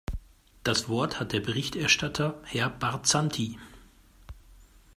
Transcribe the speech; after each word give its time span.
Das 0.63 0.89
Wort 0.89 1.19
hat 1.19 1.31
der 1.31 1.41
Berichterstatter, 1.41 2.41
Herr 2.45 2.71
Barzanti. 2.71 3.59